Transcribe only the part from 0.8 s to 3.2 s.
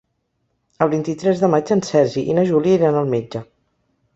El vint-i-tres de maig en Sergi i na Júlia iran al